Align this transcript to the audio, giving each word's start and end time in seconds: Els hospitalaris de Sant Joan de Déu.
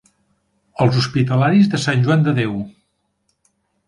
Els 0.85 0.95
hospitalaris 1.01 1.69
de 1.73 1.79
Sant 1.83 2.01
Joan 2.07 2.23
de 2.29 2.33
Déu. 2.39 2.57